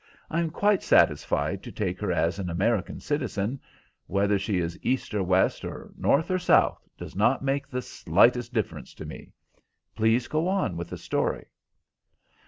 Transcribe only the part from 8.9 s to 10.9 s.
to me. Please go on with